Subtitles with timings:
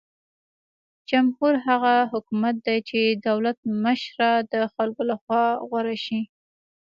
[1.09, 6.21] جمهور هغه حکومت دی چې د دولت مشره د خلکو لخوا غوره شي.